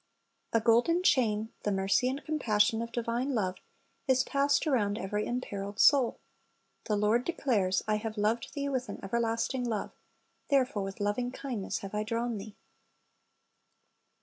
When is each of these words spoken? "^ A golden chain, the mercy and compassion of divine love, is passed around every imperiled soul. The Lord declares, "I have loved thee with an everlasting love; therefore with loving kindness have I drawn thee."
"^ 0.53 0.57
A 0.59 0.59
golden 0.59 1.03
chain, 1.03 1.53
the 1.61 1.71
mercy 1.71 2.09
and 2.09 2.25
compassion 2.25 2.81
of 2.81 2.91
divine 2.91 3.35
love, 3.35 3.57
is 4.07 4.23
passed 4.23 4.65
around 4.65 4.97
every 4.97 5.27
imperiled 5.27 5.79
soul. 5.79 6.17
The 6.85 6.95
Lord 6.95 7.23
declares, 7.23 7.83
"I 7.87 7.97
have 7.97 8.17
loved 8.17 8.55
thee 8.55 8.67
with 8.67 8.89
an 8.89 8.99
everlasting 9.03 9.63
love; 9.63 9.91
therefore 10.49 10.81
with 10.81 10.99
loving 10.99 11.29
kindness 11.31 11.81
have 11.81 11.93
I 11.93 12.01
drawn 12.01 12.39
thee." 12.39 12.55